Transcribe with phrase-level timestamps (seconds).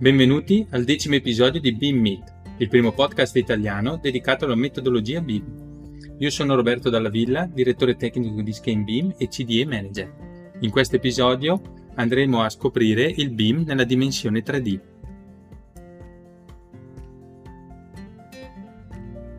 [0.00, 6.18] Benvenuti al decimo episodio di BIM Meet, il primo podcast italiano dedicato alla metodologia BIM.
[6.18, 10.54] Io sono Roberto Dalla Villa, direttore tecnico di Scheme BIM e CDE Manager.
[10.60, 14.80] In questo episodio andremo a scoprire il BIM nella dimensione 3D.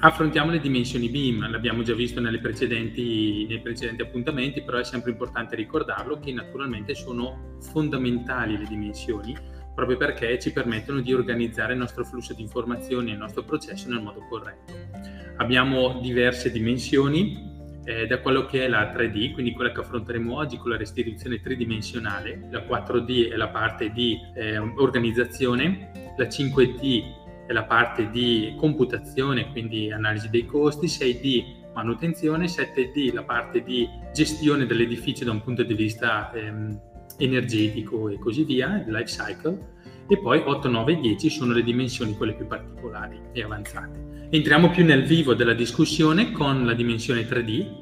[0.00, 3.48] Affrontiamo le dimensioni BIM, l'abbiamo già visto nei precedenti
[4.02, 10.52] appuntamenti, però è sempre importante ricordarlo che naturalmente sono fondamentali le dimensioni proprio perché ci
[10.52, 14.72] permettono di organizzare il nostro flusso di informazioni e il nostro processo nel modo corretto.
[15.36, 17.50] Abbiamo diverse dimensioni,
[17.84, 21.40] eh, da quello che è la 3D, quindi quella che affronteremo oggi con la restituzione
[21.40, 28.54] tridimensionale, la 4D è la parte di eh, organizzazione, la 5D è la parte di
[28.56, 35.42] computazione, quindi analisi dei costi, 6D manutenzione, 7D la parte di gestione dell'edificio da un
[35.42, 36.80] punto di vista ehm,
[37.24, 39.70] energetico e così via, il life cycle,
[40.08, 44.28] e poi 8, 9 e 10 sono le dimensioni quelle più particolari e avanzate.
[44.30, 47.80] Entriamo più nel vivo della discussione con la dimensione 3D,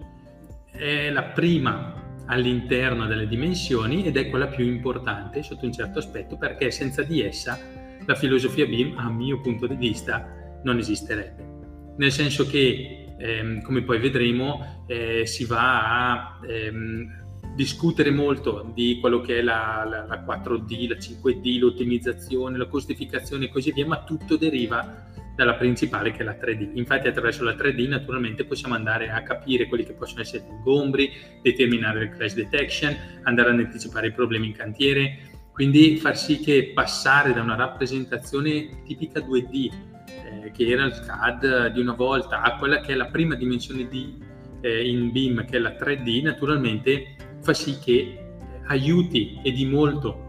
[0.70, 6.36] è la prima all'interno delle dimensioni ed è quella più importante sotto un certo aspetto
[6.36, 7.58] perché senza di essa
[8.06, 11.48] la filosofia BIM, a mio punto di vista, non esisterebbe.
[11.96, 17.20] Nel senso che, ehm, come poi vedremo, eh, si va a ehm,
[17.61, 23.44] discutere molto di quello che è la, la, la 4D, la 5D, l'ottimizzazione, la costificazione
[23.44, 26.70] e così via, ma tutto deriva dalla principale che è la 3D.
[26.72, 31.11] Infatti attraverso la 3D naturalmente possiamo andare a capire quelli che possono essere gli ingombri,
[31.42, 35.19] determinare il crash detection, andare ad anticipare i problemi in cantiere,
[35.52, 39.70] quindi far sì che passare da una rappresentazione tipica 2D,
[40.06, 43.86] eh, che era il CAD di una volta, a quella che è la prima dimensione
[43.86, 44.17] di,
[44.62, 48.34] eh, in BIM, che è la 3D, naturalmente fa sì che
[48.66, 50.28] aiuti e di molto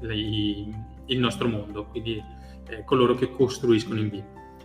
[0.00, 2.22] il nostro mondo, quindi
[2.68, 4.10] eh, coloro che costruiscono in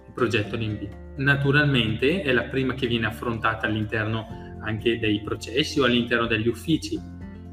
[0.09, 0.89] il progetto di BIM.
[1.17, 6.99] Naturalmente è la prima che viene affrontata all'interno anche dei processi o all'interno degli uffici,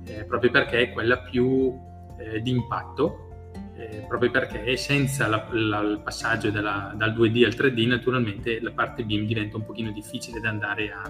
[0.04, 1.78] eh, proprio perché è quella più
[2.18, 7.52] eh, di impatto, eh, proprio perché senza la, la, il passaggio dalla, dal 2D al
[7.52, 11.02] 3D naturalmente la parte BIM diventa un pochino difficile da andare a,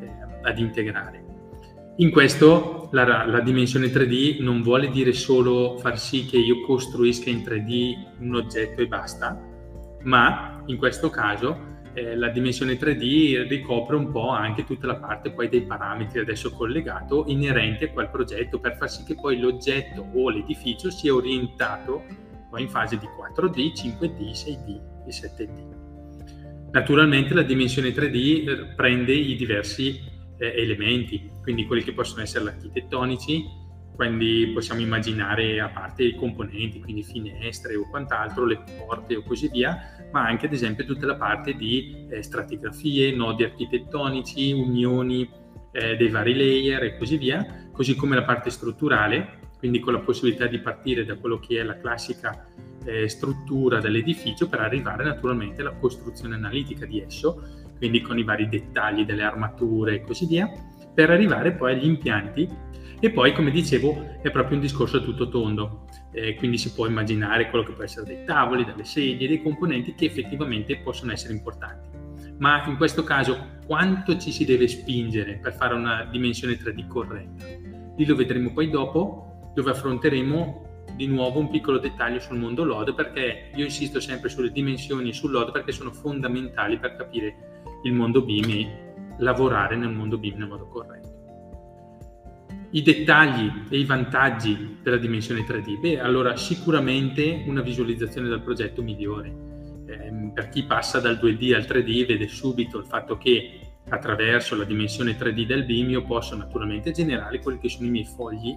[0.00, 1.25] eh, ad integrare.
[1.98, 7.30] In questo la, la, dimensione 3D non vuole dire solo far sì che io costruisca
[7.30, 9.40] in 3D un oggetto e basta,
[10.02, 15.30] ma in questo caso eh, la dimensione 3D ricopre un po' anche tutta la parte
[15.30, 20.06] poi dei parametri adesso collegato inerente a quel progetto per far sì che poi l'oggetto
[20.14, 22.04] o l'edificio sia orientato
[22.50, 26.70] poi in fase di 4D, 5D, 6D e 7D.
[26.72, 29.98] Naturalmente la dimensione 3D eh, prende i diversi
[30.38, 33.44] eh, elementi, quindi quelli che possono essere architettonici,
[33.94, 39.48] quindi possiamo immaginare a parte i componenti, quindi finestre o quant'altro, le porte o così
[39.48, 45.30] via, ma anche ad esempio tutta la parte di eh, stratigrafie, nodi architettonici, unioni
[45.70, 50.00] eh, dei vari layer e così via, così come la parte strutturale, quindi con la
[50.00, 52.44] possibilità di partire da quello che è la classica
[52.84, 58.48] eh, struttura dell'edificio per arrivare naturalmente alla costruzione analitica di esso quindi con i vari
[58.48, 60.50] dettagli delle armature e così via,
[60.96, 62.48] per arrivare poi agli impianti
[62.98, 67.50] e poi, come dicevo, è proprio un discorso tutto tondo, eh, quindi si può immaginare
[67.50, 71.90] quello che può essere dei tavoli, delle sedie, dei componenti che effettivamente possono essere importanti.
[72.38, 77.44] Ma in questo caso quanto ci si deve spingere per fare una dimensione 3D corretta?
[77.94, 82.94] Lì lo vedremo poi dopo, dove affronteremo di nuovo un piccolo dettaglio sul mondo LOD
[82.94, 87.92] perché io insisto sempre sulle dimensioni e sul LOD perché sono fondamentali per capire il
[87.92, 88.84] mondo BIM
[89.18, 91.14] lavorare nel mondo BIM nel modo corretto.
[92.70, 95.80] I dettagli e i vantaggi della dimensione 3D?
[95.80, 99.44] Beh, allora sicuramente una visualizzazione del progetto migliore.
[99.86, 104.64] Eh, per chi passa dal 2D al 3D vede subito il fatto che attraverso la
[104.64, 108.48] dimensione 3D del BIM io posso naturalmente generare quelli che sono i miei fogli,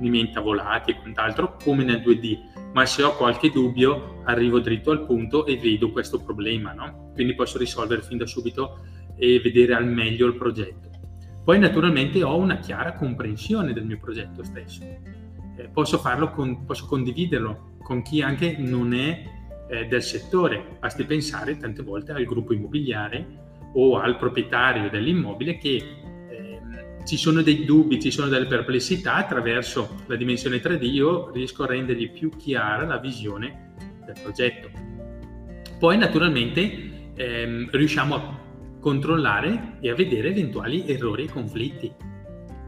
[0.00, 4.90] i miei intavolati e quant'altro come nel 2D, ma se ho qualche dubbio arrivo dritto
[4.90, 7.10] al punto e vedo questo problema, no?
[7.14, 8.80] quindi posso risolvere fin da subito
[9.16, 10.90] e vedere al meglio il progetto.
[11.44, 14.82] Poi naturalmente ho una chiara comprensione del mio progetto stesso.
[14.82, 19.24] Eh, posso farlo, con, posso condividerlo con chi anche non è
[19.68, 20.76] eh, del settore.
[20.78, 23.40] Basti pensare tante volte al gruppo immobiliare
[23.74, 25.76] o al proprietario dell'immobile che
[26.28, 26.60] eh,
[27.04, 31.66] ci sono dei dubbi, ci sono delle perplessità, attraverso la dimensione 3D io riesco a
[31.66, 33.72] rendergli più chiara la visione
[34.04, 34.70] del progetto.
[35.78, 38.41] Poi naturalmente ehm, riusciamo a
[38.82, 41.86] controllare e a vedere eventuali errori e conflitti.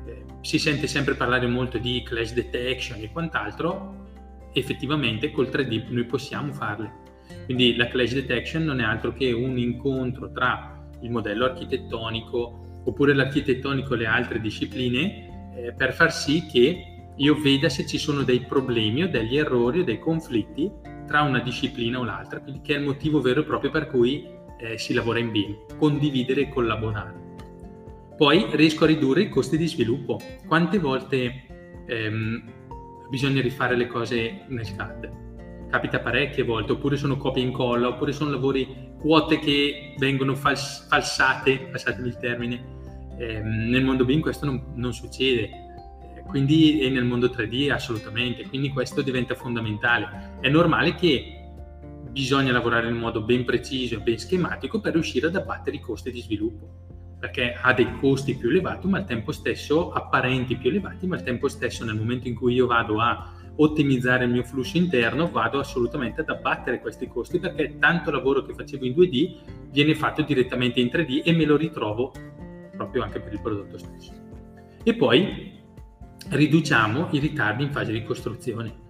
[0.07, 4.03] Eh, si sente sempre parlare molto di clash detection e quant'altro
[4.53, 7.03] effettivamente col 3D noi possiamo farle.
[7.47, 13.13] Quindi la clash detection non è altro che un incontro tra il modello architettonico oppure
[13.13, 18.23] l'architettonico e le altre discipline eh, per far sì che io veda se ci sono
[18.23, 20.71] dei problemi o degli errori o dei conflitti
[21.07, 24.27] tra una disciplina o l'altra, che è il motivo vero e proprio per cui
[24.65, 27.23] eh, si lavora in BIM, condividere e collaborare.
[28.17, 30.21] Poi riesco a ridurre i costi di sviluppo.
[30.47, 31.47] Quante volte
[31.87, 32.43] ehm,
[33.11, 35.23] bisogna rifare le cose nel CAD?
[35.69, 40.87] Capita parecchie volte, oppure sono copia e incolla, oppure sono lavori, quote che vengono fals-
[40.89, 42.73] falsate, passatemi il termine.
[43.19, 45.63] Ehm, nel mondo BIM questo non, non succede
[46.27, 50.39] quindi e nel mondo 3D assolutamente, quindi questo diventa fondamentale.
[50.41, 51.44] È normale che
[52.15, 56.13] bisogna lavorare in modo ben preciso e ben schematico per riuscire ad abbattere i costi
[56.13, 61.09] di sviluppo, perché ha dei costi più elevati, ma al tempo stesso apparenti più elevati,
[61.09, 64.77] ma al tempo stesso nel momento in cui io vado a ottimizzare il mio flusso
[64.77, 69.97] interno, vado assolutamente ad abbattere questi costi perché tanto lavoro che facevo in 2D viene
[69.97, 72.13] fatto direttamente in 3D e me lo ritrovo
[72.77, 74.13] proprio anche per il prodotto stesso.
[74.85, 75.53] E poi
[76.29, 78.83] riduciamo i ritardi in fase di costruzione.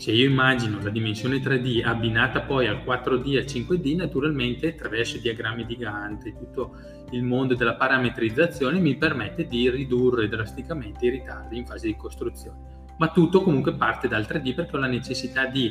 [0.00, 5.18] Se io immagino la dimensione 3D abbinata poi al 4D e al 5D, naturalmente attraverso
[5.18, 6.74] i diagrammi di Gantt e tutto
[7.10, 12.86] il mondo della parametrizzazione mi permette di ridurre drasticamente i ritardi in fase di costruzione.
[12.96, 15.70] Ma tutto comunque parte dal 3D perché ho la necessità di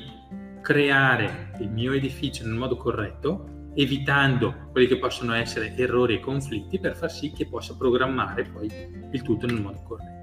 [0.61, 6.79] creare il mio edificio nel modo corretto, evitando quelli che possono essere errori e conflitti
[6.79, 8.69] per far sì che possa programmare poi
[9.11, 10.17] il tutto nel modo corretto.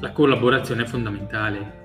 [0.00, 1.79] La collaborazione è fondamentale.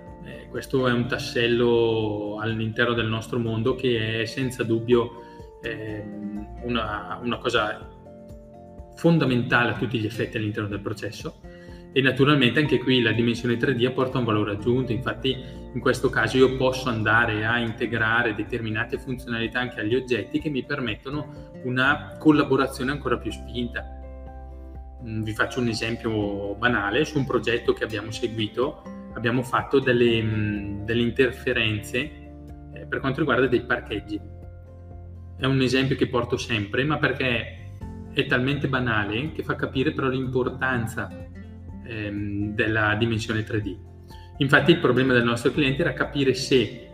[0.56, 5.24] Questo è un tassello all'interno del nostro mondo che è senza dubbio
[5.62, 6.02] eh,
[6.62, 7.86] una, una cosa
[8.96, 11.42] fondamentale a tutti gli effetti all'interno del processo.
[11.92, 15.32] E naturalmente anche qui la dimensione 3D apporta un valore aggiunto, infatti
[15.74, 20.64] in questo caso io posso andare a integrare determinate funzionalità anche agli oggetti che mi
[20.64, 23.84] permettono una collaborazione ancora più spinta.
[25.04, 30.22] Mm, vi faccio un esempio banale, su un progetto che abbiamo seguito abbiamo fatto delle,
[30.22, 31.98] mm, delle interferenze
[32.74, 34.20] eh, per quanto riguarda dei parcheggi.
[35.38, 37.78] È un esempio che porto sempre, ma perché
[38.14, 41.10] è talmente banale che fa capire però l'importanza
[41.86, 43.78] ehm, della dimensione 3D.
[44.38, 46.90] Infatti il problema del nostro cliente era capire se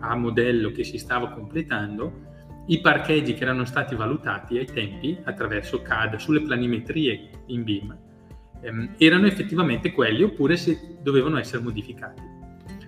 [0.00, 2.22] a modello che si stava completando
[2.66, 8.03] i parcheggi che erano stati valutati ai tempi attraverso CAD sulle planimetrie in BIM
[8.64, 12.22] ehm, erano effettivamente quelli oppure se dovevano essere modificati.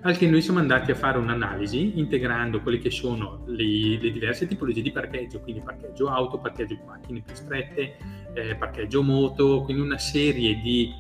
[0.03, 4.47] Al che noi siamo andati a fare un'analisi integrando quelle che sono le, le diverse
[4.47, 7.97] tipologie di parcheggio, quindi parcheggio auto, parcheggio macchine più strette,
[8.35, 10.93] eh, parcheggio moto, quindi una serie di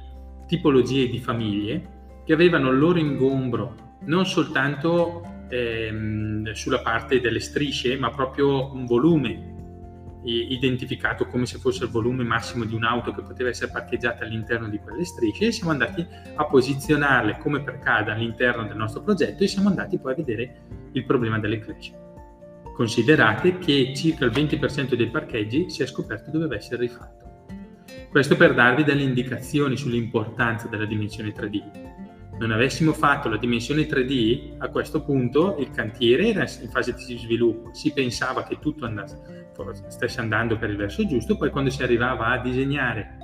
[0.47, 1.95] tipologie di famiglie
[2.25, 3.75] che avevano il loro ingombro
[4.07, 9.55] non soltanto ehm, sulla parte delle strisce, ma proprio un volume
[10.31, 14.79] identificato come se fosse il volume massimo di un'auto che poteva essere parcheggiata all'interno di
[14.79, 19.49] quelle strisce e siamo andati a posizionarle come per CAD all'interno del nostro progetto e
[19.49, 20.61] siamo andati poi a vedere
[20.93, 21.93] il problema delle clash.
[22.75, 27.25] Considerate che circa il 20% dei parcheggi si è scoperto doveva essere rifatto.
[28.11, 31.86] Questo per darvi delle indicazioni sull'importanza della dimensione 3D
[32.39, 37.19] non avessimo fatto la dimensione 3D, a questo punto il cantiere era in fase di
[37.19, 39.51] sviluppo, si pensava che tutto andasse,
[39.89, 43.17] stesse andando per il verso giusto, poi quando si arrivava a disegnare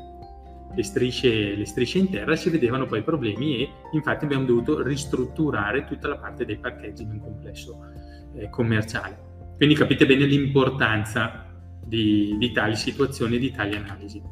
[0.75, 5.85] le strisce, le strisce in terra si vedevano poi problemi e infatti abbiamo dovuto ristrutturare
[5.85, 7.79] tutta la parte dei parcheggi in un complesso
[8.35, 9.31] eh, commerciale.
[9.57, 11.47] Quindi capite bene l'importanza
[11.85, 14.23] di, di tali situazioni e di tali analisi.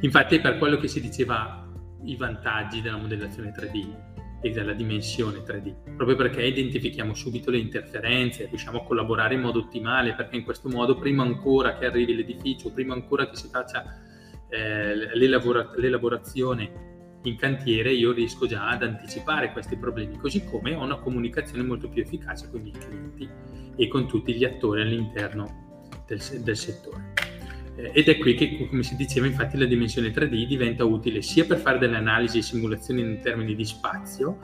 [0.00, 1.66] Infatti per quello che si diceva
[2.04, 8.46] i vantaggi della modellazione 3D e della dimensione 3D, proprio perché identifichiamo subito le interferenze,
[8.46, 12.70] riusciamo a collaborare in modo ottimale, perché in questo modo prima ancora che arrivi l'edificio,
[12.70, 14.02] prima ancora che si faccia
[14.50, 16.92] eh, l'elabora- l'elaborazione
[17.22, 21.88] in cantiere, io riesco già ad anticipare questi problemi, così come ho una comunicazione molto
[21.88, 23.26] più efficace con i clienti
[23.76, 27.13] e con tutti gli attori all'interno del, del settore.
[27.76, 31.44] Eh, ed è qui che, come si diceva, infatti la dimensione 3D diventa utile sia
[31.44, 34.38] per fare delle analisi e simulazioni in termini di spazio,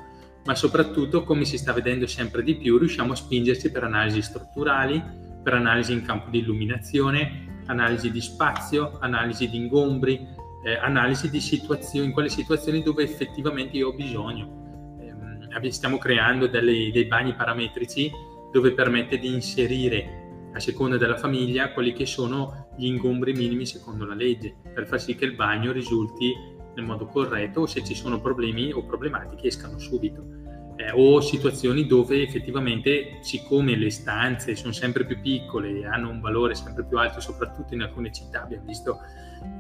[0.44, 5.02] ma soprattutto, come si sta vedendo sempre di più, riusciamo a spingerci per analisi strutturali,
[5.42, 10.26] per analisi in campo di illuminazione, analisi di spazio, analisi di ingombri,
[10.64, 14.99] eh, analisi di situazioni, in quelle situazioni dove effettivamente io ho bisogno.
[14.99, 18.10] Eh, stiamo creando delle, dei bagni parametrici
[18.52, 20.19] dove permette di inserire
[20.52, 25.00] a seconda della famiglia quelli che sono gli ingombri minimi secondo la legge, per far
[25.00, 26.35] sì che il bagno risulti
[26.75, 30.38] nel modo corretto o se ci sono problemi o problematiche escano subito.
[30.80, 36.21] eh, o situazioni dove effettivamente, siccome le stanze sono sempre più piccole e hanno un
[36.21, 38.99] valore sempre più alto, soprattutto in alcune città, abbiamo visto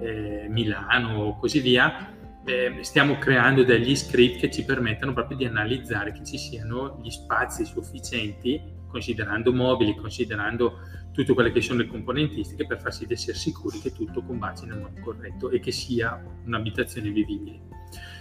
[0.00, 2.10] eh, Milano o così via,
[2.44, 7.10] eh, stiamo creando degli script che ci permettono proprio di analizzare che ci siano gli
[7.10, 10.80] spazi sufficienti, considerando mobili, considerando
[11.12, 14.66] tutte quelle che sono le componentistiche, per far sì di essere sicuri che tutto combaci
[14.66, 17.60] nel modo corretto e che sia un'abitazione vivibile.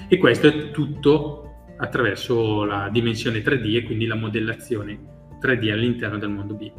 [0.07, 4.99] E questo è tutto attraverso la dimensione 3D e quindi la modellazione
[5.41, 6.73] 3D all'interno del mondo BIM.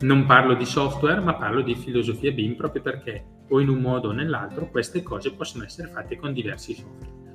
[0.00, 4.08] Non parlo di software, ma parlo di filosofia BIM proprio perché o in un modo
[4.08, 7.29] o nell'altro queste cose possono essere fatte con diversi software.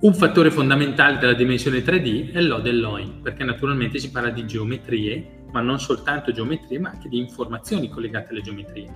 [0.00, 5.42] Un fattore fondamentale della dimensione 3D è l'O dell'OIN, perché naturalmente si parla di geometrie,
[5.50, 8.86] ma non soltanto geometrie, ma anche di informazioni collegate alle geometrie.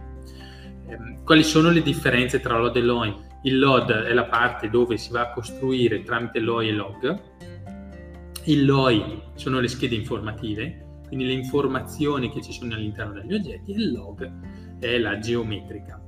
[0.86, 3.16] Ehm, quali sono le differenze tra LOD e LOIN?
[3.42, 7.20] Il LOD è la parte dove si va a costruire tramite LOI e log.
[8.44, 13.72] Il LOI sono le schede informative, quindi le informazioni che ci sono all'interno degli oggetti,
[13.72, 16.00] e il log è la geometrica.